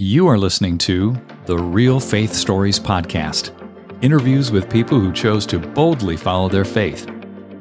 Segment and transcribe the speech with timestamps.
[0.00, 1.16] You are listening to
[1.46, 3.50] the Real Faith Stories Podcast
[4.00, 7.10] interviews with people who chose to boldly follow their faith.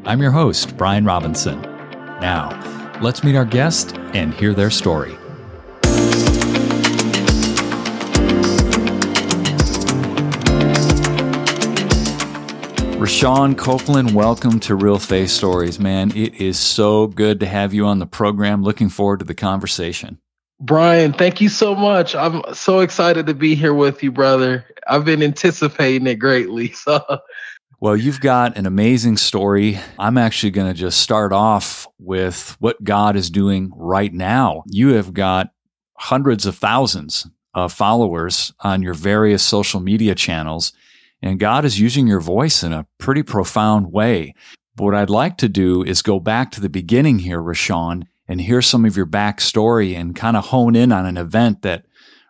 [0.05, 1.60] I'm your host, Brian Robinson.
[2.21, 2.52] Now,
[3.02, 5.13] let's meet our guest and hear their story.
[12.99, 15.79] Rashawn Copeland, welcome to Real Faith Stories.
[15.79, 18.61] Man, it is so good to have you on the program.
[18.61, 20.19] Looking forward to the conversation.
[20.60, 22.16] Brian, thank you so much.
[22.16, 24.65] I'm so excited to be here with you, brother.
[24.88, 26.74] I've been anticipating it greatly.
[26.88, 27.20] So,
[27.79, 29.79] well, you've got an amazing story.
[30.00, 34.64] I'm actually going to just start off with what God is doing right now.
[34.66, 35.50] You have got
[35.95, 40.73] hundreds of thousands of followers on your various social media channels,
[41.22, 44.34] and God is using your voice in a pretty profound way.
[44.76, 48.41] But what I'd like to do is go back to the beginning here, Rashawn, and
[48.41, 51.86] hear some of your backstory and kind of hone in on an event that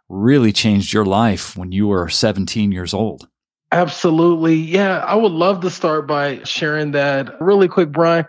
[0.09, 3.27] really changed your life when you were 17 years old.
[3.71, 4.55] Absolutely.
[4.55, 8.26] Yeah, I would love to start by sharing that really quick, Brian.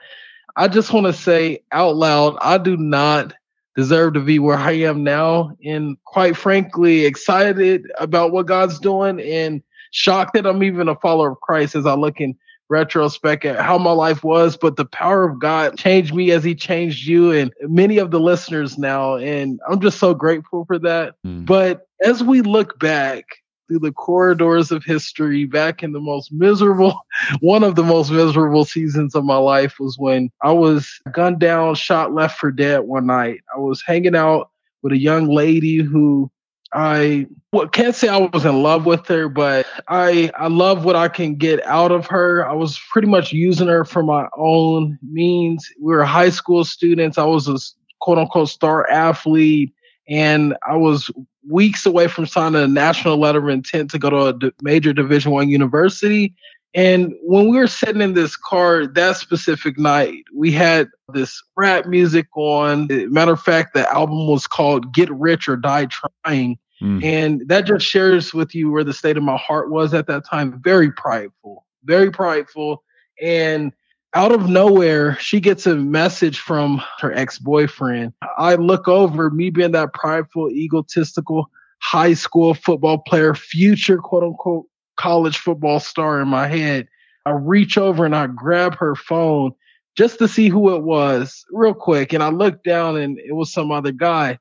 [0.56, 3.34] I just want to say out loud, I do not
[3.76, 5.52] deserve to be where I am now.
[5.64, 11.30] And quite frankly, excited about what God's doing and shocked that I'm even a follower
[11.30, 12.36] of Christ as I look in
[12.68, 16.54] retrospect at how my life was, but the power of God changed me as He
[16.54, 19.16] changed you and many of the listeners now.
[19.16, 21.14] And I'm just so grateful for that.
[21.26, 21.46] Mm.
[21.46, 23.24] But as we look back,
[23.68, 26.98] through the corridors of history back in the most miserable
[27.40, 31.74] one of the most miserable seasons of my life was when I was gunned down,
[31.74, 33.40] shot left for dead one night.
[33.54, 34.50] I was hanging out
[34.82, 36.30] with a young lady who
[36.72, 40.96] I well, can't say I was in love with her, but I I love what
[40.96, 42.46] I can get out of her.
[42.46, 45.66] I was pretty much using her for my own means.
[45.80, 47.16] We were high school students.
[47.16, 47.56] I was a
[48.00, 49.72] quote unquote star athlete,
[50.08, 51.10] and I was
[51.48, 55.32] weeks away from signing a national letter of intent to go to a major Division
[55.32, 56.34] One university.
[56.74, 61.86] And when we were sitting in this car that specific night, we had this rap
[61.86, 62.88] music on.
[63.10, 66.58] Matter of fact, the album was called Get Rich or Die Trying.
[66.82, 67.04] Mm.
[67.04, 70.24] And that just shares with you where the state of my heart was at that
[70.26, 70.60] time.
[70.62, 72.84] Very prideful, very prideful.
[73.20, 73.72] And
[74.18, 78.12] out of nowhere, she gets a message from her ex boyfriend.
[78.36, 81.48] I look over, me being that prideful, egotistical
[81.80, 86.88] high school football player, future quote unquote college football star in my head.
[87.26, 89.52] I reach over and I grab her phone
[89.96, 92.12] just to see who it was real quick.
[92.12, 94.40] And I looked down and it was some other guy.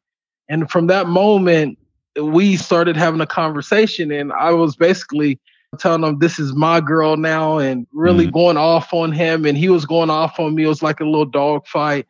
[0.50, 1.78] And from that moment,
[2.20, 5.40] we started having a conversation and I was basically
[5.79, 8.31] telling him this is my girl now and really mm.
[8.31, 10.63] going off on him and he was going off on me.
[10.63, 12.07] It was like a little dog fight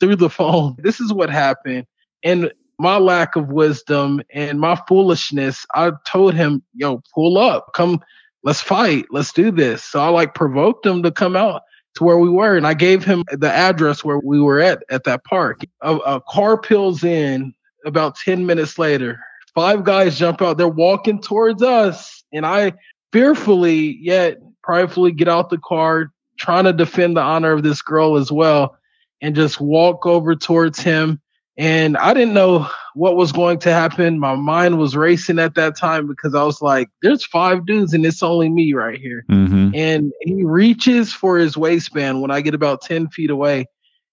[0.00, 0.76] through the phone.
[0.78, 1.86] This is what happened.
[2.22, 8.00] And my lack of wisdom and my foolishness, I told him, yo, pull up, come,
[8.44, 9.82] let's fight, let's do this.
[9.82, 11.62] So I like provoked him to come out
[11.96, 12.56] to where we were.
[12.56, 15.62] And I gave him the address where we were at, at that park.
[15.80, 17.52] A, a car peels in
[17.84, 19.18] about 10 minutes later.
[19.54, 20.58] Five guys jump out.
[20.58, 22.22] They're walking towards us.
[22.32, 22.74] And I
[23.12, 28.16] fearfully, yet pridefully get out the car, trying to defend the honor of this girl
[28.16, 28.76] as well,
[29.20, 31.20] and just walk over towards him
[31.58, 34.20] and I didn't know what was going to happen.
[34.20, 38.06] My mind was racing at that time because I was like, there's five dudes and
[38.06, 39.24] it's only me right here.
[39.28, 39.74] Mm-hmm.
[39.74, 43.66] And he reaches for his waistband when I get about 10 feet away.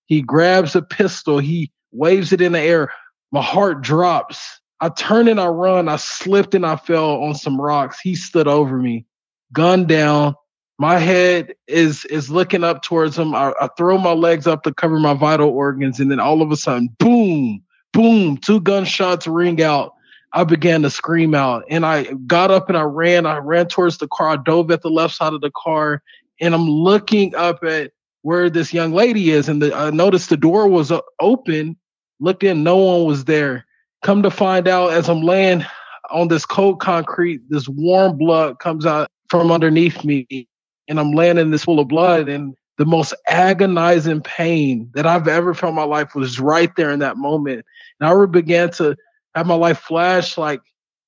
[0.07, 2.91] He grabs a pistol, he waves it in the air.
[3.31, 4.59] My heart drops.
[4.81, 5.88] I turn and I run.
[5.88, 8.00] I slipped and I fell on some rocks.
[8.00, 9.06] He stood over me,
[9.53, 10.36] gun down,
[10.78, 13.34] my head is is looking up towards him.
[13.34, 16.52] I, I, throw my legs up to cover my vital organs, and then all of
[16.52, 17.63] a sudden, boom,
[17.94, 19.94] boom, two gunshots ring out.
[20.34, 23.25] I began to scream out, and I got up and I ran.
[23.25, 24.30] I ran towards the car.
[24.30, 26.02] I dove at the left side of the car,
[26.42, 27.92] and I'm looking up at
[28.24, 31.78] where this young lady is, and the, I noticed the door was open.
[32.19, 33.65] Looked in, no one was there.
[34.06, 35.66] Come to find out, as I'm laying
[36.12, 40.48] on this cold concrete, this warm blood comes out from underneath me
[40.88, 45.28] and I'm laying in this pool of blood and the most agonizing pain that I've
[45.28, 47.66] ever felt in my life was right there in that moment.
[48.00, 48.96] And I began to
[49.34, 50.62] have my life flash like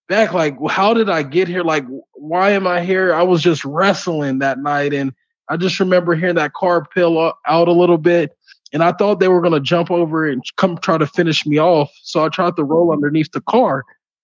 [0.10, 1.64] back, like, how did I get here?
[1.64, 3.14] Like, why am I here?
[3.14, 4.96] I was just wrestling that night.
[4.96, 5.14] And
[5.50, 8.37] I just remember hearing that car peel out a little bit.
[8.74, 11.60] And I thought they were going to jump over and come try to finish me
[11.60, 11.92] off.
[12.04, 13.84] So I tried to roll underneath the car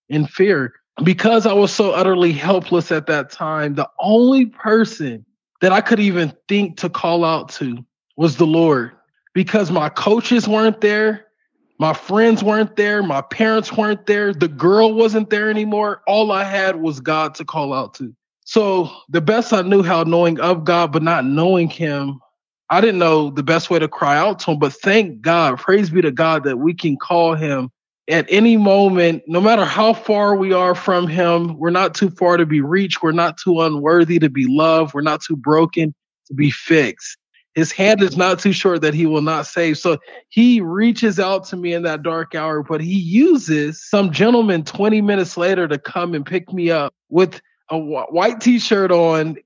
[0.09, 0.73] in fear.
[1.03, 5.25] Because I was so utterly helpless at that time, the only person
[5.61, 7.83] that I could even think to call out to
[8.15, 8.91] was the Lord
[9.33, 11.25] because my coaches weren't there.
[11.79, 13.01] My friends weren't there.
[13.01, 14.33] My parents weren't there.
[14.33, 16.01] The girl wasn't there anymore.
[16.05, 18.15] All I had was God to call out to.
[18.45, 22.19] So the best I knew how knowing of God, but not knowing him,
[22.69, 24.59] I didn't know the best way to cry out to him.
[24.59, 27.69] But thank God, praise be to God that we can call him
[28.09, 32.37] at any moment, no matter how far we are from him, we're not too far
[32.37, 33.01] to be reached.
[33.01, 34.93] We're not too unworthy to be loved.
[34.93, 35.93] We're not too broken
[36.27, 37.17] to be fixed.
[37.55, 39.77] His hand is not too short that he will not save.
[39.77, 39.99] So
[40.29, 45.01] he reaches out to me in that dark hour, but he uses some gentleman 20
[45.01, 47.39] minutes later to come and pick me up with
[47.69, 49.37] a white t-shirt on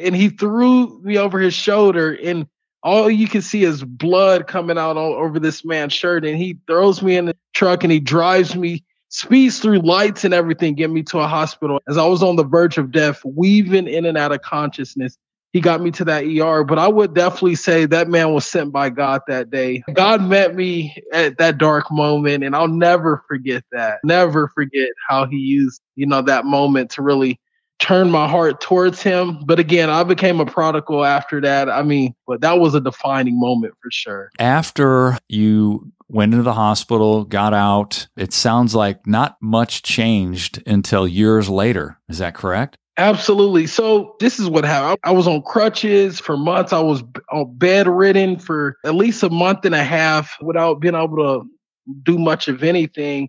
[0.00, 2.46] and he threw me over his shoulder and
[2.82, 6.58] all you can see is blood coming out all over this man's shirt and he
[6.66, 10.90] throws me in the truck and he drives me speeds through lights and everything get
[10.90, 14.16] me to a hospital as i was on the verge of death weaving in and
[14.16, 15.18] out of consciousness
[15.52, 16.64] he got me to that ER.
[16.64, 19.82] But I would definitely say that man was sent by God that day.
[19.92, 23.98] God met me at that dark moment, and I'll never forget that.
[24.02, 27.38] Never forget how he used, you know, that moment to really
[27.82, 29.40] turn my heart towards him.
[29.44, 31.68] But again, I became a prodigal after that.
[31.68, 34.30] I mean, but that was a defining moment for sure.
[34.38, 41.08] After you went into the hospital, got out, it sounds like not much changed until
[41.08, 41.98] years later.
[42.08, 42.78] Is that correct?
[42.98, 43.66] Absolutely.
[43.66, 44.98] So this is what happened.
[45.02, 46.72] I was on crutches for months.
[46.72, 47.02] I was
[47.32, 51.48] uh, bedridden for at least a month and a half without being able to
[52.04, 53.28] do much of anything.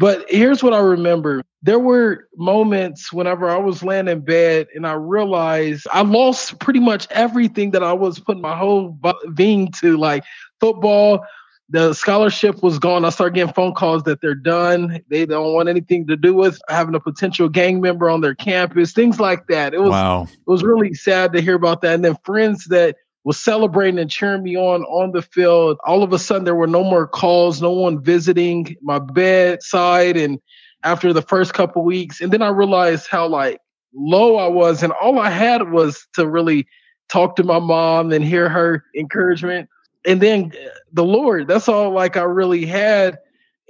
[0.00, 1.44] But here's what I remember.
[1.62, 6.80] There were moments whenever I was laying in bed and I realized I lost pretty
[6.80, 8.98] much everything that I was putting my whole
[9.34, 10.24] being to, like
[10.58, 11.22] football,
[11.68, 13.04] the scholarship was gone.
[13.04, 15.02] I started getting phone calls that they're done.
[15.10, 18.94] They don't want anything to do with having a potential gang member on their campus,
[18.94, 19.74] things like that.
[19.74, 20.22] It was wow.
[20.22, 21.96] it was really sad to hear about that.
[21.96, 25.78] And then friends that was celebrating and cheering me on on the field.
[25.86, 30.16] All of a sudden, there were no more calls, no one visiting my bedside.
[30.16, 30.38] And
[30.82, 33.60] after the first couple weeks, and then I realized how like
[33.94, 36.66] low I was, and all I had was to really
[37.10, 39.68] talk to my mom and hear her encouragement
[40.04, 41.48] and then uh, the Lord.
[41.48, 43.18] That's all like I really had.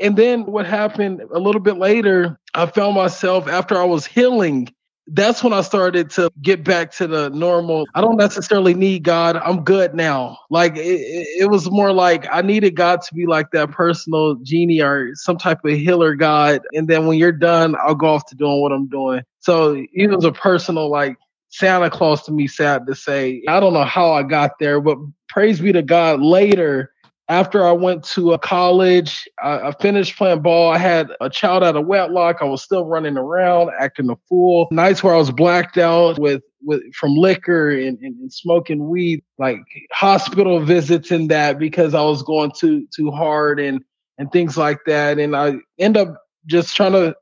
[0.00, 4.74] And then what happened a little bit later, I found myself after I was healing.
[5.12, 7.86] That's when I started to get back to the normal.
[7.94, 9.36] I don't necessarily need God.
[9.36, 10.38] I'm good now.
[10.50, 11.00] Like it,
[11.40, 15.38] it was more like I needed God to be like that personal genie or some
[15.38, 16.62] type of healer God.
[16.72, 19.22] And then when you're done, I'll go off to doing what I'm doing.
[19.40, 21.16] So it was a personal like
[21.50, 23.42] Santa Claus to me, sad to say.
[23.48, 24.98] I don't know how I got there, but
[25.28, 26.92] praise be to God, later,
[27.30, 30.72] after I went to a college, I, I, finished playing ball.
[30.72, 32.38] I had a child out of wedlock.
[32.40, 34.66] I was still running around, acting a fool.
[34.72, 39.22] Nights where I was blacked out with, with from liquor and, and, and smoking weed,
[39.38, 39.60] like
[39.92, 43.80] hospital visits and that because I was going too too hard and
[44.18, 45.20] and things like that.
[45.20, 47.14] And I end up just trying to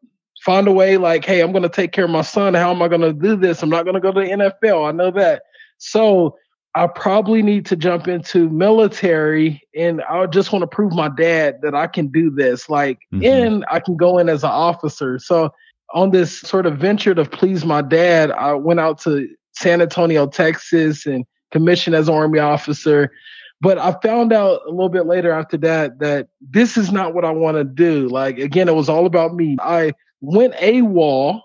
[0.43, 2.55] find a way like, hey, I'm to take care of my son.
[2.55, 3.63] How am I to do this?
[3.63, 4.27] I'm not to go to the
[4.65, 4.89] NFL.
[4.89, 5.43] I know that.
[5.77, 6.35] So
[6.75, 11.61] I probably need to jump into military and I just want to prove my dad
[11.63, 12.69] that I can do this.
[12.69, 13.25] Like, mm-hmm.
[13.25, 15.19] and I can go in as an officer.
[15.19, 15.53] So,
[15.95, 20.27] on this sort of venture to please my dad, I went out to San Antonio,
[20.27, 23.11] Texas, and commissioned as an Army officer.
[23.61, 27.25] But I found out a little bit later after that that this is not what
[27.25, 28.09] I want to do.
[28.09, 29.57] Like, again, it was all about me.
[29.61, 31.41] I went AWOL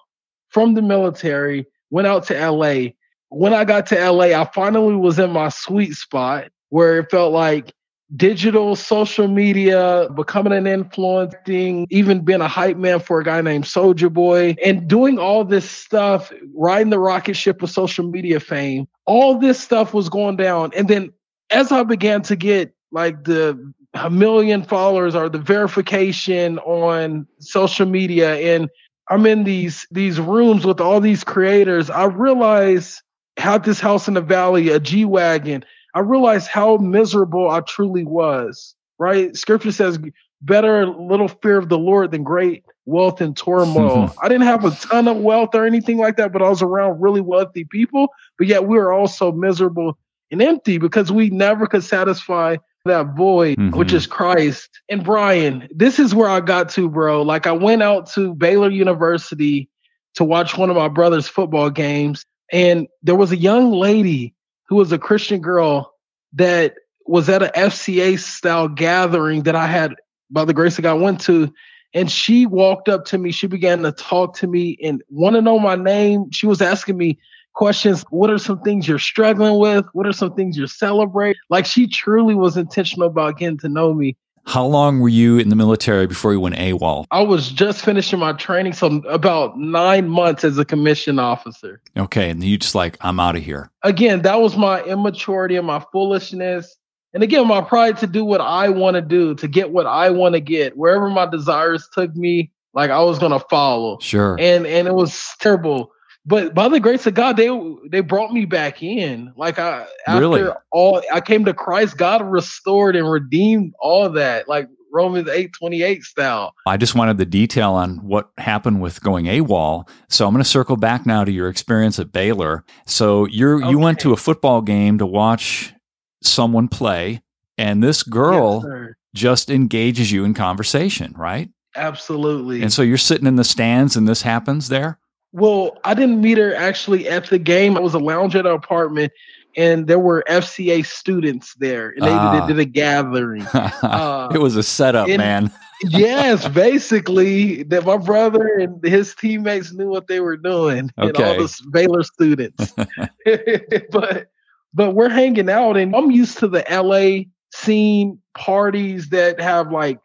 [0.50, 2.90] from the military, went out to LA
[3.34, 7.34] when I got to LA, I finally was in my sweet spot where it felt
[7.34, 7.74] like
[8.16, 13.64] digital social media, becoming an influencing, even being a hype man for a guy named
[13.64, 18.88] Soulja Boy, and doing all this stuff, riding the rocket ship of social media fame.
[19.06, 20.72] All this stuff was going down.
[20.76, 21.12] And then
[21.50, 27.86] as I began to get like the a million followers or the verification on social
[27.86, 28.70] media and
[29.10, 33.02] I'm in these these rooms with all these creators, I realized
[33.44, 38.06] had this house in the valley, a G Wagon, I realized how miserable I truly
[38.06, 38.74] was.
[38.98, 39.36] Right?
[39.36, 40.00] Scripture says,
[40.42, 44.14] better little fear of the Lord than great wealth and turmoil.
[44.22, 47.02] I didn't have a ton of wealth or anything like that, but I was around
[47.02, 48.08] really wealthy people.
[48.38, 49.98] But yet we were also miserable
[50.32, 53.78] and empty because we never could satisfy that void, mm-hmm.
[53.78, 54.70] which is Christ.
[54.90, 57.22] And Brian, this is where I got to, bro.
[57.22, 59.70] Like I went out to Baylor University
[60.16, 62.26] to watch one of my brother's football games.
[62.54, 64.36] And there was a young lady
[64.70, 65.92] who was a Christian girl
[66.34, 66.76] that
[67.08, 69.96] was at an FCA style gathering that I had,
[70.30, 71.52] by the grace of God, went to.
[71.96, 73.32] And she walked up to me.
[73.32, 76.30] She began to talk to me and want to know my name.
[76.32, 77.20] She was asking me
[77.54, 78.06] questions.
[78.12, 79.86] What are some things you're struggling with?
[79.94, 81.40] What are some things you're celebrating?
[81.50, 84.16] Like she truly was intentional about getting to know me.
[84.46, 87.06] How long were you in the military before you went AWOL?
[87.12, 91.82] I was just finishing my training, so about nine months as a commissioned officer.
[91.98, 93.72] Okay, and you just like, I'm out of here.
[93.84, 96.76] Again, that was my immaturity and my foolishness.
[97.14, 100.10] And again, my pride to do what I want to do, to get what I
[100.10, 100.76] want to get.
[100.76, 104.00] Wherever my desires took me, like I was gonna follow.
[104.00, 104.36] Sure.
[104.40, 105.93] And and it was terrible.
[106.26, 107.50] But by the grace of God, they
[107.90, 109.34] they brought me back in.
[109.36, 110.50] Like I after Really?
[110.72, 116.04] all I came to Christ, God restored and redeemed all that, like Romans 8 28
[116.04, 116.54] style.
[116.66, 119.90] I just wanted the detail on what happened with going AWOL.
[120.08, 122.64] So I'm going to circle back now to your experience at Baylor.
[122.86, 125.74] So you're you went to a football game to watch
[126.22, 127.22] someone play,
[127.58, 131.50] and this girl Yes, just engages you in conversation, right?
[131.76, 132.62] Absolutely.
[132.62, 135.00] And so you're sitting in the stands, and this happens there.
[135.34, 137.76] Well, I didn't meet her actually at the game.
[137.76, 139.12] I was a lounge at an apartment,
[139.58, 142.46] and there were FCA students there, and they Ah.
[142.46, 143.42] did, did a gathering.
[143.54, 145.52] Uh, it was a setup, in- man.
[145.84, 151.34] yes, basically, that my brother and his teammates knew what they were doing, and all
[151.36, 152.72] the Baylor students.
[153.92, 154.28] but
[154.76, 157.26] but we're hanging out, and I'm used to the LA
[157.56, 160.00] scene parties that have like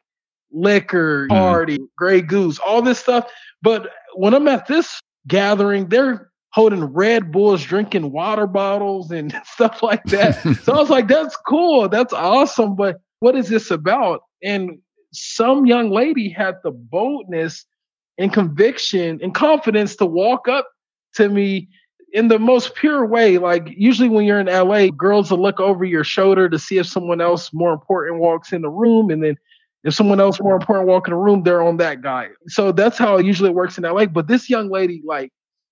[0.52, 1.36] liquor Mhm.
[1.36, 3.30] party, Grey Goose, all this stuff.
[3.62, 9.82] But when I'm at this gathering, they're holding Red Bulls, drinking water bottles, and stuff
[9.82, 10.42] like that.
[10.62, 11.88] so I was like, that's cool.
[11.88, 12.74] That's awesome.
[12.74, 14.22] But what is this about?
[14.42, 14.78] And
[15.12, 17.64] some young lady had the boldness
[18.18, 20.68] and conviction and confidence to walk up
[21.14, 21.68] to me
[22.12, 23.38] in the most pure way.
[23.38, 26.86] Like usually when you're in LA, girls will look over your shoulder to see if
[26.86, 29.10] someone else more important walks in the room.
[29.10, 29.36] And then
[29.84, 32.28] if someone else more important walk in the room, they're on that guy.
[32.48, 34.06] So that's how it usually works in LA.
[34.06, 35.30] But this young lady, like,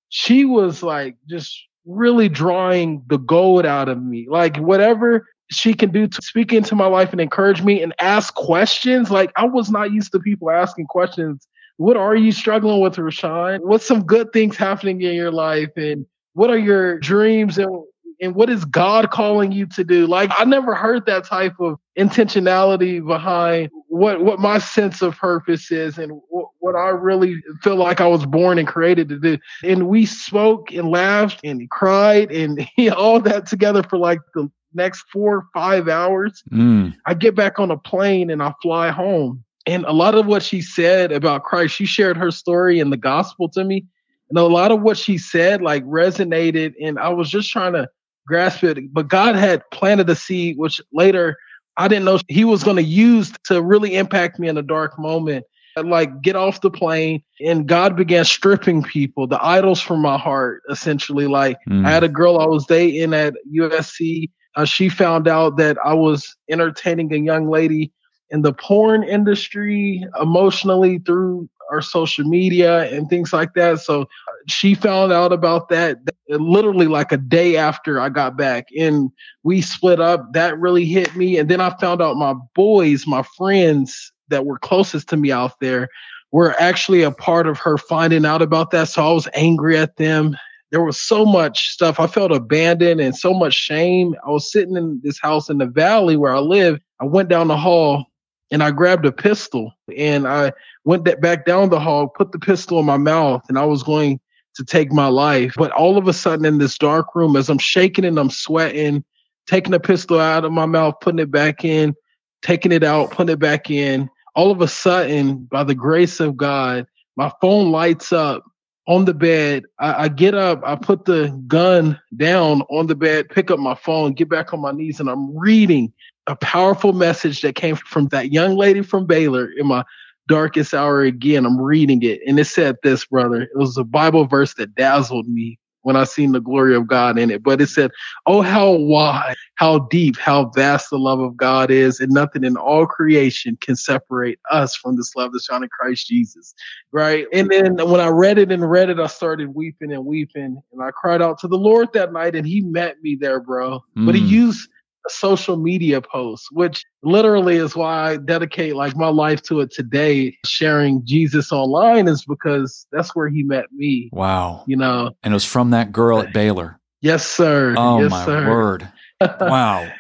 [0.09, 4.27] she was like just really drawing the gold out of me.
[4.29, 8.35] Like whatever she can do to speak into my life and encourage me and ask
[8.35, 9.11] questions.
[9.11, 11.47] Like I was not used to people asking questions.
[11.77, 13.61] What are you struggling with, Rashawn?
[13.61, 15.71] What's some good things happening in your life?
[15.77, 17.83] And what are your dreams and
[18.21, 20.07] and what is God calling you to do?
[20.07, 25.71] Like I never heard that type of intentionality behind what what my sense of purpose
[25.71, 29.39] is and what, what I really feel like I was born and created to do.
[29.63, 35.05] And we spoke and laughed and cried and all that together for like the next
[35.13, 36.43] four or five hours.
[36.53, 39.43] Mm, I get back on a plane and I fly home.
[39.67, 42.97] And a lot of what she said about Christ, she shared her story in the
[42.97, 43.85] gospel to me.
[44.29, 46.75] And a lot of what she said like resonated.
[46.81, 47.89] And I was just trying to
[48.27, 48.93] grasp it.
[48.93, 51.37] But God had planted a seed, which later
[51.77, 54.99] I didn't know he was going to use to really impact me in a dark
[54.99, 55.45] moment.
[55.77, 60.17] I'd, like get off the plane and God began stripping people, the idols from my
[60.17, 61.27] heart, essentially.
[61.27, 61.85] Like mm.
[61.85, 64.31] I had a girl I was dating at USC.
[64.55, 67.93] Uh, she found out that I was entertaining a young lady
[68.31, 73.81] in the porn industry emotionally through our social media and things like that.
[73.81, 74.09] So
[74.49, 75.99] she found out about that
[76.29, 79.11] literally like a day after I got back and
[79.43, 80.33] we split up.
[80.33, 81.39] That really hit me.
[81.39, 85.59] And then I found out my boys, my friends that were closest to me out
[85.61, 85.89] there
[86.33, 88.89] were actually a part of her finding out about that.
[88.89, 90.37] So I was angry at them
[90.71, 92.01] there was so much stuff.
[92.01, 94.15] I felt abandoned and so much shame.
[94.27, 96.81] I was sitting in this house in the valley where I live.
[97.01, 98.07] I went down the hall
[98.51, 100.53] and I grabbed a pistol and I
[100.85, 104.21] went back down the hall, put the pistol in my mouth, and I was going
[104.57, 105.55] to take my life.
[105.57, 109.05] But all of a sudden in this dark room, as I'm shaking and I'm sweating,
[109.47, 111.95] taking the pistol out of my mouth, putting it back in,
[112.43, 116.37] taking it out, putting it back in, all of a sudden, by the grace of
[116.37, 116.87] God,
[117.17, 118.45] my phone lights up
[118.87, 119.65] on the bed.
[119.79, 123.75] I, I, get up, I put the gun down on the bed, pick up my
[123.75, 125.93] phone, get back on my knees, and I'm reading
[126.27, 129.85] a powerful message that came from that young lady from Baylor in my
[130.29, 131.47] darkest hour again.
[131.47, 133.43] I'm reading it, and it said this, brother.
[133.43, 137.17] It was a Bible verse that dazzled me when I seen the glory of God
[137.17, 137.45] in it.
[137.45, 137.93] But it said,
[138.27, 142.57] Oh, how wide, how deep, how vast the love of God is, and nothing in
[142.57, 146.55] all creation can separate us from this love that's found in Christ Jesus.
[146.91, 147.29] Right.
[147.33, 150.61] And then when I read it and read it, I started weeping and weeping.
[150.73, 153.85] And I cried out to the Lord that night, and He met me there, bro.
[153.97, 154.07] Mm.
[154.07, 154.76] But He used a
[155.09, 160.37] social media posts, which literally is why I dedicate like my life to it today.
[160.45, 164.11] Sharing Jesus online is because that's where he met me.
[164.13, 164.65] Wow.
[164.67, 166.79] You know, and it was from that girl at Baylor.
[167.01, 167.75] Yes, sir.
[167.77, 168.49] Oh, yes, my sir.
[168.49, 168.89] word.
[169.41, 169.91] Wow.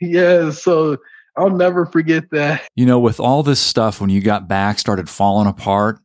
[0.00, 0.50] yeah.
[0.50, 0.96] So
[1.36, 2.62] I'll never forget that.
[2.74, 6.00] You know, with all this stuff, when you got back, started falling apart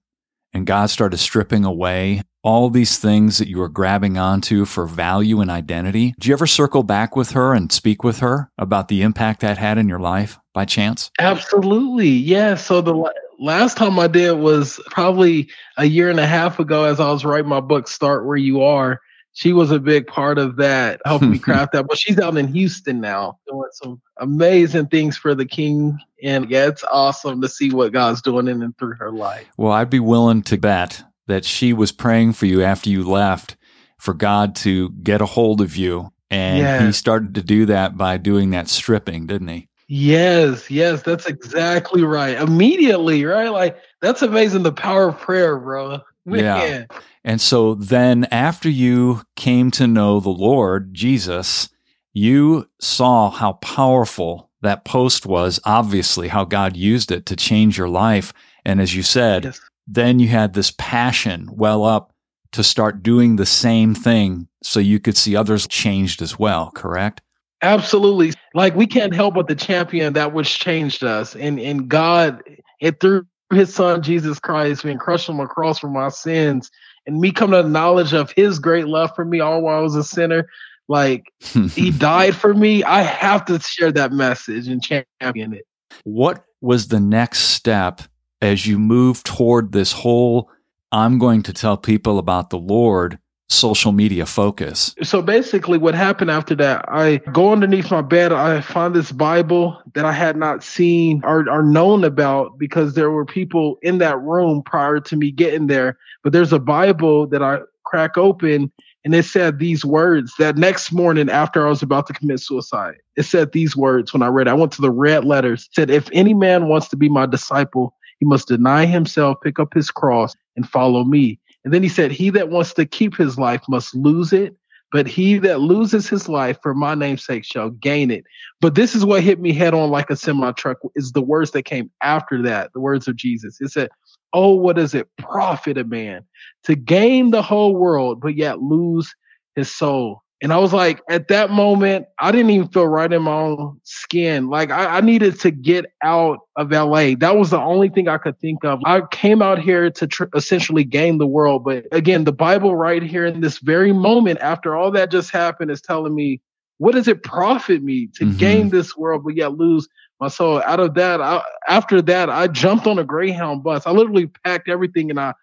[0.54, 5.42] and God started stripping away all these things that you were grabbing onto for value
[5.42, 6.14] and identity.
[6.20, 9.58] Did you ever circle back with her and speak with her about the impact that
[9.58, 11.10] had in your life by by chance?
[11.20, 12.10] Absolutely.
[12.10, 12.56] Yeah.
[12.56, 17.00] So the last time I did was probably a year and a half ago as
[17.00, 19.00] I was writing my book, Start Where You Are.
[19.32, 21.88] She was a big part of that, helping me craft that.
[21.88, 25.98] But she's out in Houston now doing some amazing things for the King.
[26.22, 29.48] And yeah, it's awesome to see what God's doing in and through her life.
[29.56, 33.56] Well, I'd be willing to bet that she was praying for you after you left
[34.00, 36.12] for God to get a hold of you.
[36.32, 36.82] And yes.
[36.82, 39.68] he started to do that by doing that stripping, didn't he?
[39.88, 42.36] Yes, yes, that's exactly right.
[42.38, 43.50] Immediately, right?
[43.50, 46.00] Like that's amazing the power of prayer, bro.
[46.26, 46.44] Man.
[46.44, 46.98] Yeah.
[47.24, 51.70] And so then after you came to know the Lord Jesus,
[52.12, 57.90] you saw how powerful that post was, obviously, how God used it to change your
[57.90, 58.34] life.
[58.66, 59.62] And as you said, yes.
[59.92, 62.14] Then you had this passion well up
[62.52, 67.22] to start doing the same thing so you could see others changed as well, correct?
[67.62, 68.34] Absolutely.
[68.54, 71.36] Like we can't help but the champion that which changed us.
[71.36, 72.42] And and God,
[72.80, 76.70] it through his son Jesus Christ, being crushed on the cross for my sins,
[77.06, 79.82] and me coming to the knowledge of his great love for me all while I
[79.82, 80.48] was a sinner.
[80.88, 81.26] Like
[81.74, 82.84] he died for me.
[82.84, 85.66] I have to share that message and champion it.
[86.04, 88.02] What was the next step
[88.42, 90.50] as you move toward this whole
[90.92, 94.96] I'm going to tell people about the Lord social media focus.
[95.02, 99.82] So basically, what happened after that, I go underneath my bed, I find this Bible
[99.96, 104.20] that I had not seen or, or known about because there were people in that
[104.20, 105.98] room prior to me getting there.
[106.24, 108.72] But there's a Bible that I crack open
[109.06, 112.96] and it said these words that next morning after I was about to commit suicide.
[113.16, 114.52] It said these words when I read it.
[114.52, 115.64] I went to the red letters.
[115.64, 119.60] It said, if any man wants to be my disciple, he must deny himself, pick
[119.60, 121.40] up his cross, and follow me.
[121.64, 124.56] And then he said, He that wants to keep his life must lose it,
[124.92, 128.24] but he that loses his life for my name's sake shall gain it.
[128.62, 131.52] But this is what hit me head on like a semi truck is the words
[131.52, 133.60] that came after that, the words of Jesus.
[133.62, 133.90] It said,
[134.34, 136.24] Oh, what does it profit a man
[136.64, 139.14] to gain the whole world, but yet lose
[139.56, 140.22] his soul?
[140.42, 143.80] And I was like, at that moment, I didn't even feel right in my own
[143.84, 144.50] skin.
[144.50, 147.16] Like I, I, needed to get out of LA.
[147.18, 148.80] That was the only thing I could think of.
[148.86, 151.66] I came out here to tr- essentially gain the world.
[151.66, 155.72] But again, the Bible right here in this very moment, after all that just happened,
[155.72, 156.40] is telling me,
[156.78, 158.38] what does it profit me to mm-hmm.
[158.38, 159.90] gain this world, but yet lose
[160.22, 160.62] my soul?
[160.66, 163.86] Out of that, I, after that, I jumped on a Greyhound bus.
[163.86, 165.34] I literally packed everything and I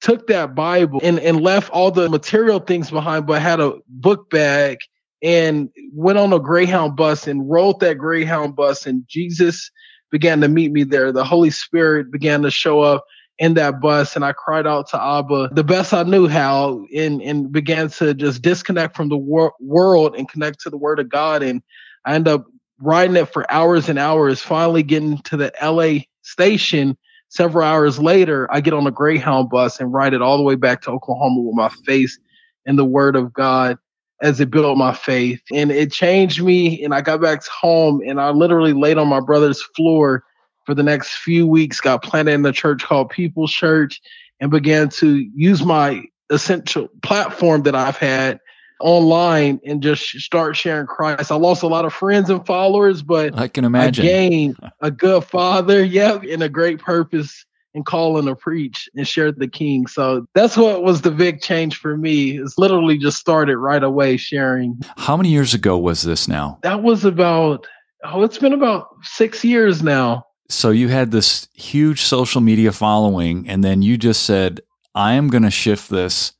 [0.00, 4.30] took that Bible and, and left all the material things behind, but had a book
[4.30, 4.78] bag
[5.22, 8.86] and went on a Greyhound bus and rode that Greyhound bus.
[8.86, 9.70] And Jesus
[10.10, 11.12] began to meet me there.
[11.12, 13.04] The Holy Spirit began to show up
[13.38, 17.20] in that bus and I cried out to Abba the best I knew how and,
[17.20, 21.10] and began to just disconnect from the wor- world and connect to the word of
[21.10, 21.42] God.
[21.42, 21.62] And
[22.06, 22.46] I ended up
[22.80, 26.96] riding it for hours and hours, finally getting to the LA station
[27.28, 30.54] Several hours later, I get on a Greyhound bus and ride it all the way
[30.54, 32.18] back to Oklahoma with my face
[32.64, 33.78] in the Word of God
[34.22, 35.40] as it built my faith.
[35.52, 36.82] And it changed me.
[36.82, 40.24] And I got back home and I literally laid on my brother's floor
[40.64, 44.00] for the next few weeks, got planted in a church called People's Church,
[44.40, 48.40] and began to use my essential platform that I've had
[48.80, 51.32] online and just start sharing Christ.
[51.32, 54.90] I lost a lot of friends and followers, but I can imagine I gained a
[54.90, 59.86] good father, yep, and a great purpose and calling to preach and share the king.
[59.86, 62.38] So that's what was the big change for me.
[62.38, 64.80] It's literally just started right away sharing.
[64.96, 66.58] How many years ago was this now?
[66.62, 67.66] That was about
[68.04, 70.24] oh, it's been about six years now.
[70.48, 74.60] So you had this huge social media following, and then you just said,
[74.94, 76.32] I am going to shift this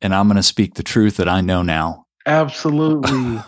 [0.00, 2.06] and I'm going to speak the truth that I know now.
[2.26, 3.40] Absolutely.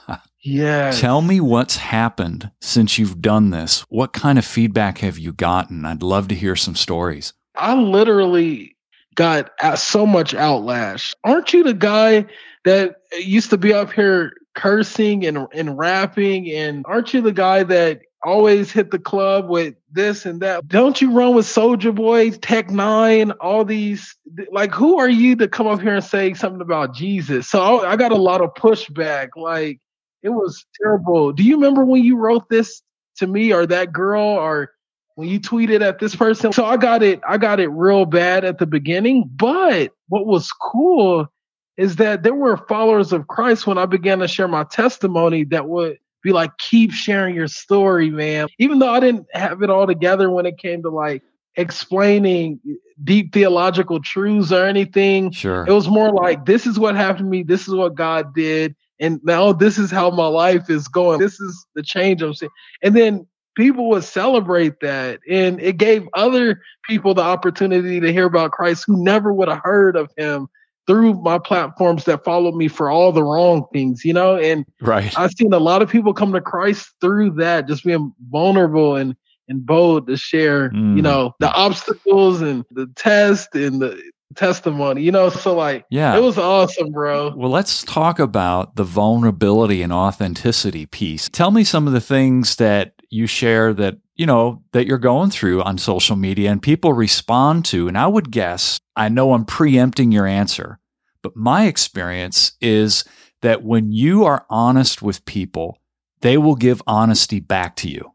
[0.44, 0.90] yeah.
[0.90, 3.82] Tell me what's happened since you've done this.
[3.88, 5.84] What kind of feedback have you gotten?
[5.84, 7.32] I'd love to hear some stories.
[7.56, 8.76] I literally
[9.14, 11.14] got so much outlash.
[11.22, 12.26] Aren't you the guy
[12.64, 17.64] that used to be up here cursing and and rapping and aren't you the guy
[17.64, 20.66] that always hit the club with this and that.
[20.68, 24.16] Don't you run with Soulja Boy, Tech N9ne, all these?
[24.50, 27.48] Like, who are you to come up here and say something about Jesus?
[27.48, 29.30] So I, I got a lot of pushback.
[29.36, 29.80] Like,
[30.22, 31.32] it was terrible.
[31.32, 32.82] Do you remember when you wrote this
[33.18, 34.72] to me or that girl or
[35.14, 36.52] when you tweeted at this person?
[36.52, 37.20] So I got it.
[37.28, 39.30] I got it real bad at the beginning.
[39.36, 41.28] But what was cool
[41.76, 45.68] is that there were followers of Christ when I began to share my testimony that
[45.68, 48.48] would be like, keep sharing your story, man.
[48.58, 51.22] Even though I didn't have it all together when it came to like
[51.56, 52.58] explaining
[53.04, 55.30] deep theological truths or anything.
[55.30, 55.64] Sure.
[55.68, 57.42] It was more like, this is what happened to me.
[57.44, 58.74] This is what God did.
[58.98, 61.20] And now this is how my life is going.
[61.20, 62.50] This is the change I'm seeing.
[62.82, 65.20] And then people would celebrate that.
[65.30, 69.60] And it gave other people the opportunity to hear about Christ who never would have
[69.62, 70.48] heard of him
[70.86, 74.36] through my platforms that followed me for all the wrong things, you know?
[74.36, 75.16] And right.
[75.18, 79.16] I've seen a lot of people come to Christ through that, just being vulnerable and
[79.46, 80.96] and bold to share, mm.
[80.96, 84.00] you know, the obstacles and the test and the
[84.36, 85.28] testimony, you know?
[85.28, 86.16] So like yeah.
[86.16, 87.34] it was awesome, bro.
[87.36, 91.28] Well, let's talk about the vulnerability and authenticity piece.
[91.28, 95.30] Tell me some of the things that you share that you know that you're going
[95.30, 99.44] through on social media and people respond to and i would guess i know i'm
[99.44, 100.78] preempting your answer
[101.22, 103.04] but my experience is
[103.40, 105.78] that when you are honest with people
[106.24, 108.10] they will give honesty back to you.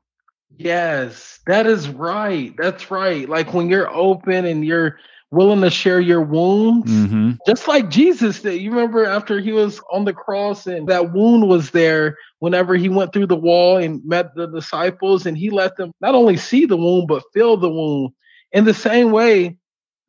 [0.57, 3.29] Yes that is right that's right.
[3.29, 4.99] Like when you're open and you're
[5.31, 7.31] willing to share your wounds mm-hmm.
[7.45, 11.47] just like jesus did you remember after he was on the cross and that wound
[11.47, 15.77] was there whenever he went through the wall and met the disciples and he let
[15.77, 18.11] them not only see the wound but feel the wound
[18.51, 19.55] in the same way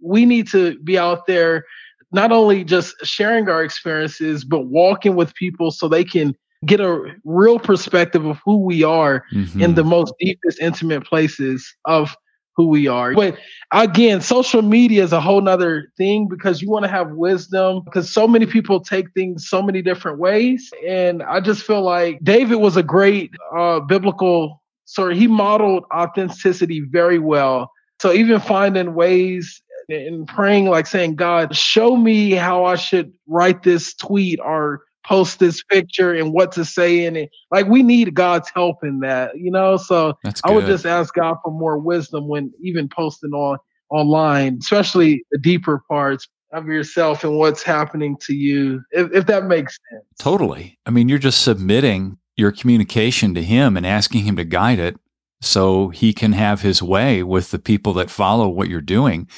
[0.02, 1.64] we need to be out there
[2.12, 6.34] not only just sharing our experiences but walking with people so they can
[6.66, 9.62] get a real perspective of who we are mm-hmm.
[9.62, 12.16] in the most deepest intimate places of
[12.56, 13.14] who we are.
[13.14, 13.38] But
[13.72, 18.12] again, social media is a whole nother thing because you want to have wisdom because
[18.12, 20.70] so many people take things so many different ways.
[20.86, 26.80] And I just feel like David was a great uh, biblical, sorry, he modeled authenticity
[26.80, 27.70] very well.
[28.00, 33.62] So even finding ways and praying, like saying, God, show me how I should write
[33.62, 37.30] this tweet or post this picture and what to say in it.
[37.50, 39.76] Like we need God's help in that, you know.
[39.76, 43.58] So I would just ask God for more wisdom when even posting on
[43.90, 49.44] online, especially the deeper parts of yourself and what's happening to you, if, if that
[49.44, 50.04] makes sense.
[50.18, 50.78] Totally.
[50.86, 54.96] I mean, you're just submitting your communication to Him and asking Him to guide it
[55.40, 59.28] so He can have His way with the people that follow what you're doing.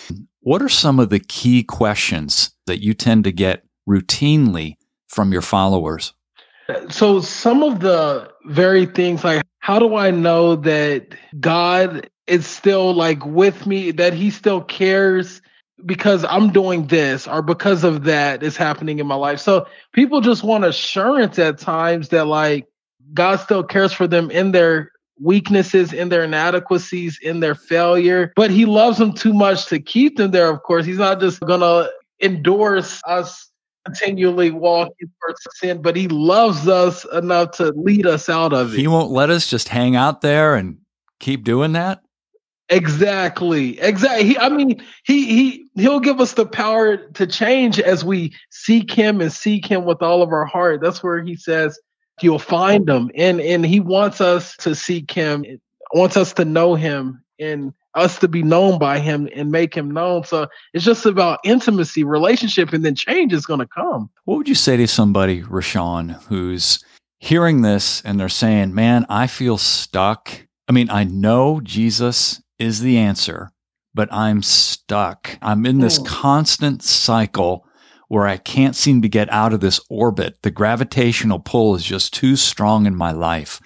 [0.40, 4.76] What are some of the key questions that you tend to get routinely
[5.12, 6.14] from your followers?
[6.88, 12.94] So, some of the very things like, how do I know that God is still
[12.94, 15.42] like with me, that He still cares
[15.84, 19.40] because I'm doing this or because of that is happening in my life?
[19.40, 22.66] So, people just want assurance at times that like
[23.12, 28.50] God still cares for them in their weaknesses, in their inadequacies, in their failure, but
[28.50, 30.86] He loves them too much to keep them there, of course.
[30.86, 31.90] He's not just gonna
[32.22, 33.51] endorse us
[33.84, 38.78] continually walking towards sin, but he loves us enough to lead us out of it.
[38.78, 40.78] He won't let us just hang out there and
[41.18, 42.02] keep doing that.
[42.68, 43.78] Exactly.
[43.80, 44.28] Exactly.
[44.28, 48.90] He, I mean, he he he'll give us the power to change as we seek
[48.90, 50.80] him and seek him with all of our heart.
[50.80, 51.78] That's where he says
[52.22, 53.10] you'll find him.
[53.14, 55.44] And and he wants us to seek him,
[55.92, 59.90] wants us to know him and us to be known by him and make him
[59.90, 60.24] known.
[60.24, 64.10] So it's just about intimacy, relationship, and then change is going to come.
[64.24, 66.82] What would you say to somebody, Rashawn, who's
[67.18, 70.46] hearing this and they're saying, man, I feel stuck?
[70.68, 73.50] I mean, I know Jesus is the answer,
[73.94, 75.38] but I'm stuck.
[75.42, 76.04] I'm in this oh.
[76.04, 77.66] constant cycle
[78.08, 80.36] where I can't seem to get out of this orbit.
[80.42, 83.60] The gravitational pull is just too strong in my life.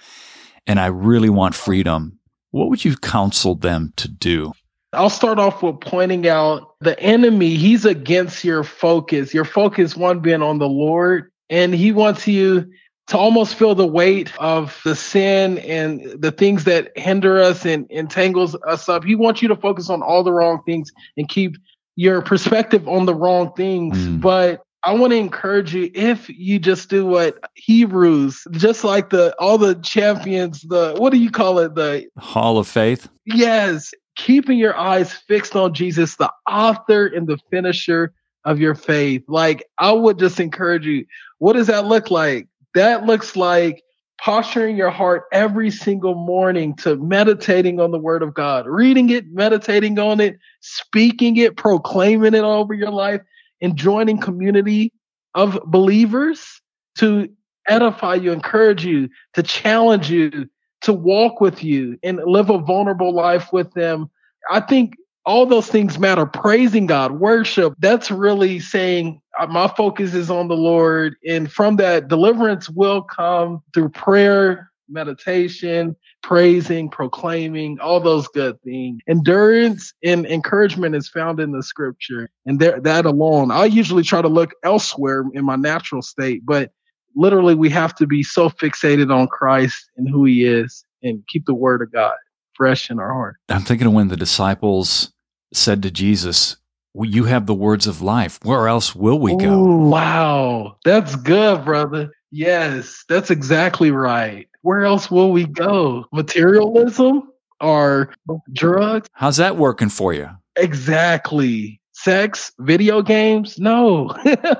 [0.65, 2.16] And I really want freedom
[2.51, 4.53] what would you counsel them to do?
[4.93, 9.33] I'll start off with pointing out the enemy, he's against your focus.
[9.33, 12.69] Your focus, one being on the Lord, and he wants you
[13.07, 17.89] to almost feel the weight of the sin and the things that hinder us and
[17.89, 19.03] entangles us up.
[19.03, 21.55] He wants you to focus on all the wrong things and keep
[21.95, 23.97] your perspective on the wrong things.
[23.97, 24.21] Mm.
[24.21, 29.35] But I want to encourage you if you just do what Hebrews, just like the
[29.39, 31.75] all the champions, the what do you call it?
[31.75, 33.09] The Hall of Faith.
[33.25, 38.13] Yes, keeping your eyes fixed on Jesus, the author and the finisher
[38.45, 39.23] of your faith.
[39.27, 41.05] Like I would just encourage you.
[41.39, 42.47] What does that look like?
[42.75, 43.83] That looks like
[44.19, 49.25] posturing your heart every single morning to meditating on the word of God, reading it,
[49.31, 53.21] meditating on it, speaking it, proclaiming it over your life
[53.61, 54.93] in joining community
[55.35, 56.61] of believers
[56.97, 57.29] to
[57.67, 60.47] edify you, encourage you, to challenge you,
[60.81, 64.09] to walk with you and live a vulnerable life with them.
[64.49, 66.25] I think all those things matter.
[66.25, 71.15] Praising God, worship, that's really saying uh, my focus is on the Lord.
[71.27, 78.99] And from that, deliverance will come through prayer, meditation, praising, proclaiming, all those good things.
[79.07, 82.29] Endurance and encouragement is found in the scripture.
[82.45, 86.71] And there, that alone, I usually try to look elsewhere in my natural state, but
[87.15, 91.45] literally we have to be so fixated on Christ and who he is and keep
[91.45, 92.15] the word of God
[92.53, 93.37] fresh in our heart.
[93.49, 95.13] I'm thinking of when the disciples
[95.53, 96.57] said to Jesus,
[96.93, 98.39] well, You have the words of life.
[98.41, 99.53] Where else will we go?
[99.53, 100.77] Ooh, wow.
[100.83, 102.09] That's good, brother.
[102.31, 104.47] Yes, that's exactly right.
[104.67, 106.07] Where else will we go?
[106.11, 108.13] Materialism or
[108.51, 109.07] drugs?
[109.13, 110.29] How's that working for you?
[110.57, 111.79] Exactly.
[111.93, 113.57] Sex, video games?
[113.57, 114.13] No.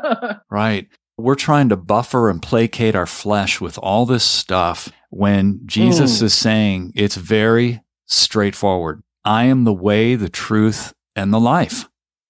[0.49, 0.87] right.
[1.17, 6.23] We're trying to buffer and placate our flesh with all this stuff when Jesus mm.
[6.23, 9.03] is saying it's very straightforward.
[9.25, 11.89] I am the way, the truth, and the life.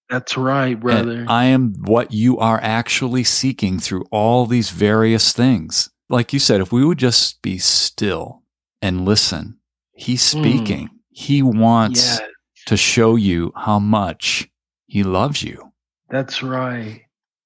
[0.10, 1.12] That's right, brother.
[1.12, 5.92] And I am what you are actually seeking through all these various things.
[6.10, 8.44] Like you said, if we would just be still
[8.82, 9.58] and listen,
[9.98, 10.40] He's hmm.
[10.40, 10.88] speaking.
[10.88, 10.92] Mm.
[11.10, 12.22] He wants yes.
[12.68, 14.48] to show you how much
[14.86, 15.74] He loves you.
[16.10, 17.02] That's right.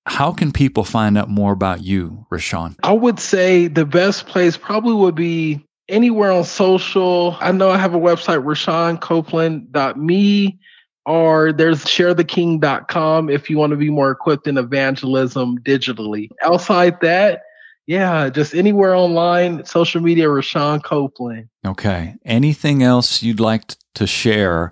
[0.06, 2.76] How can people find out more about you, Rashawn?
[2.84, 7.38] I would say the best place probably would be anywhere on social.
[7.40, 10.60] I know I have a website, RashawnCopeland.me,
[11.06, 16.30] or there's sharetheking.com if you want to be more equipped in evangelism digitally.
[16.42, 17.44] Outside that,
[17.92, 21.50] yeah, just anywhere online, social media, Rashawn Copeland.
[21.66, 22.16] Okay.
[22.24, 24.72] Anything else you'd like to share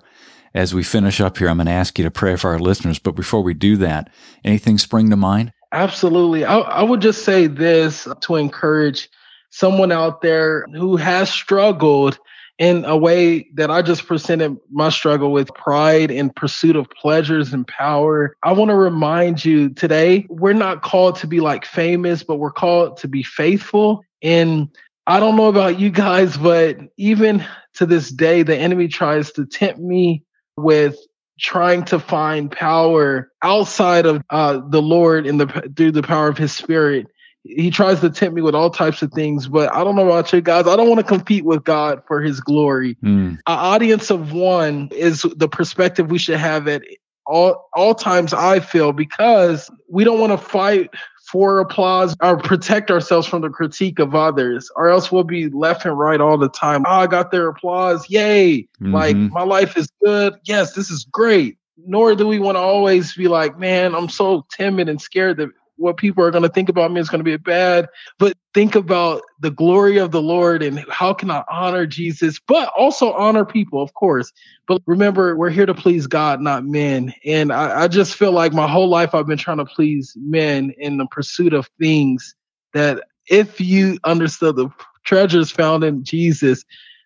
[0.54, 1.50] as we finish up here?
[1.50, 2.98] I'm going to ask you to pray for our listeners.
[2.98, 4.08] But before we do that,
[4.42, 5.52] anything spring to mind?
[5.70, 6.46] Absolutely.
[6.46, 9.10] I, I would just say this to encourage
[9.50, 12.18] someone out there who has struggled
[12.60, 17.54] in a way that I just presented my struggle with pride and pursuit of pleasures
[17.54, 18.36] and power.
[18.42, 22.52] I want to remind you today, we're not called to be like famous, but we're
[22.52, 24.04] called to be faithful.
[24.20, 24.68] And
[25.06, 27.42] I don't know about you guys, but even
[27.76, 30.22] to this day, the enemy tries to tempt me
[30.58, 30.98] with
[31.40, 36.36] trying to find power outside of uh, the Lord in the through the power of
[36.36, 37.06] His Spirit
[37.42, 40.32] he tries to tempt me with all types of things, but I don't know about
[40.32, 40.66] you guys.
[40.66, 42.96] I don't want to compete with God for his glory.
[43.02, 43.32] Mm.
[43.32, 46.82] An audience of one is the perspective we should have at
[47.26, 50.90] all all times, I feel, because we don't want to fight
[51.30, 55.84] for applause or protect ourselves from the critique of others, or else we'll be left
[55.84, 56.84] and right all the time.
[56.86, 58.08] Oh, I got their applause.
[58.10, 58.62] Yay.
[58.62, 58.92] Mm-hmm.
[58.92, 60.34] Like my life is good.
[60.44, 61.56] Yes, this is great.
[61.86, 65.48] Nor do we want to always be like, man, I'm so timid and scared that
[65.80, 67.88] what people are going to think about me is going to be bad,
[68.18, 72.70] but think about the glory of the Lord and how can I honor Jesus, but
[72.76, 74.30] also honor people, of course.
[74.68, 77.14] But remember, we're here to please God, not men.
[77.24, 80.72] And I, I just feel like my whole life I've been trying to please men
[80.78, 82.34] in the pursuit of things
[82.74, 84.68] that if you understood the
[85.04, 86.64] treasures found in Jesus,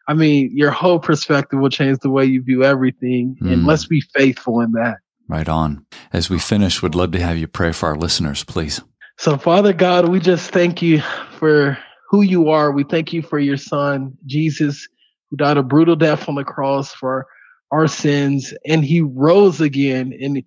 [0.09, 3.37] I mean, your whole perspective will change the way you view everything.
[3.41, 3.53] Mm.
[3.53, 4.99] And let's be faithful in that.
[5.29, 5.87] Right on.
[6.13, 8.81] As we finish, we'd love to have you pray for our listeners, please.
[9.19, 11.01] So, Father God, we just thank you
[11.39, 11.79] for
[12.11, 12.73] who you are.
[12.73, 14.87] We thank you for your son, Jesus,
[15.31, 17.27] who died a brutal death on the cross for
[17.71, 20.43] our sins, and he rose again and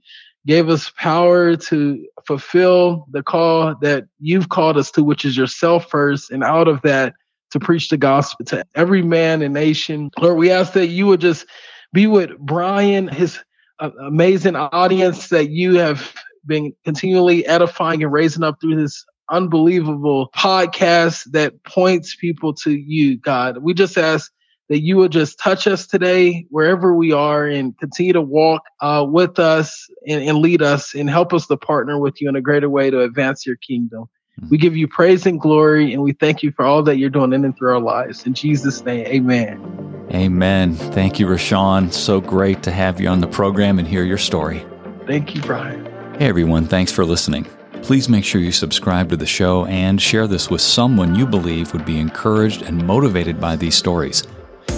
[0.46, 5.90] gave us power to fulfill the call that you've called us to, which is yourself
[5.90, 7.14] first, and out of that,
[7.52, 10.10] to preach the gospel to every man and nation.
[10.20, 11.46] Lord, we ask that you would just
[11.94, 13.40] be with Brian, his
[13.80, 16.14] amazing audience that you have
[16.46, 23.18] been continually edifying and raising up through this unbelievable podcast that points people to you,
[23.18, 23.58] God.
[23.62, 24.32] We just ask
[24.70, 29.06] that you would just touch us today wherever we are and continue to walk uh,
[29.08, 32.42] with us and, and, lead us and help us to partner with you in a
[32.42, 34.06] greater way to advance your kingdom.
[34.50, 37.34] We give you praise and glory and we thank you for all that you're doing
[37.34, 38.26] in and through our lives.
[38.26, 40.08] In Jesus' name, amen.
[40.14, 40.74] Amen.
[40.74, 41.92] Thank you, Rashawn.
[41.92, 44.66] So great to have you on the program and hear your story.
[45.06, 45.86] Thank you, Brian.
[46.18, 46.66] Hey, everyone.
[46.66, 47.46] Thanks for listening.
[47.82, 51.74] Please make sure you subscribe to the show and share this with someone you believe
[51.74, 54.24] would be encouraged and motivated by these stories.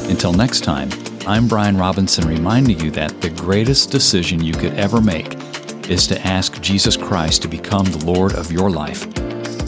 [0.10, 0.90] Until next time,
[1.28, 5.36] I'm Brian Robinson reminding you that the greatest decision you could ever make
[5.90, 9.08] is to ask Jesus Christ to become the Lord of your life.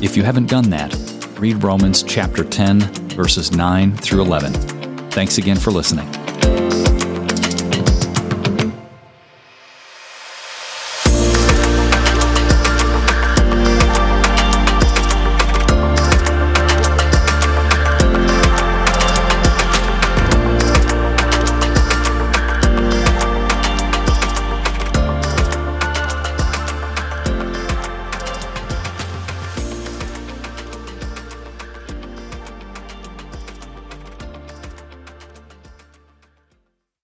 [0.01, 0.95] If you haven't done that,
[1.37, 4.51] read Romans chapter 10, verses 9 through 11.
[5.11, 6.20] Thanks again for listening.